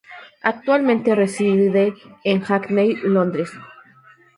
[0.41, 1.93] Actualmente reside
[2.23, 3.51] en Hackney, Londres.